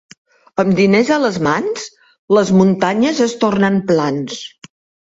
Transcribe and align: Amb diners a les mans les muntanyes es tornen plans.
Amb 0.63 0.71
diners 0.79 1.11
a 1.17 1.17
les 1.25 1.37
mans 1.49 1.85
les 2.39 2.53
muntanyes 2.63 3.25
es 3.31 3.39
tornen 3.47 3.83
plans. 3.95 4.43